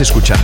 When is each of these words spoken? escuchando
escuchando 0.00 0.43